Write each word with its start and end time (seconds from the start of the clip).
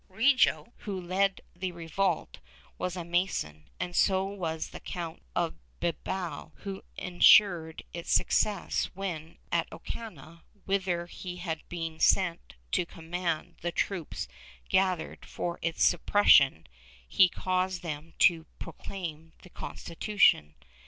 Riego, 0.09 0.73
who 0.77 0.99
led 0.99 1.41
the 1.55 1.71
revolt, 1.73 2.39
was 2.79 2.95
a 2.95 3.05
Mason, 3.05 3.69
and 3.79 3.95
so 3.95 4.25
was 4.25 4.69
the 4.71 4.79
Count 4.79 5.21
of 5.35 5.53
la 5.53 5.59
Bisbal 5.91 6.53
who 6.63 6.81
ensured 6.97 7.83
its 7.93 8.11
success 8.11 8.85
when, 8.95 9.37
at 9.51 9.69
Ocafia, 9.71 10.41
whither 10.65 11.05
he 11.05 11.37
had 11.37 11.61
been 11.69 11.99
sent 11.99 12.55
to 12.71 12.83
command 12.87 13.57
the 13.61 13.71
troops 13.71 14.27
gathered 14.69 15.23
for 15.23 15.59
its 15.61 15.83
suppression, 15.83 16.65
he 17.07 17.29
caused 17.29 17.83
them 17.83 18.15
to 18.17 18.47
proclaim 18.57 19.33
the 19.43 19.51
Constitution. 19.51 20.55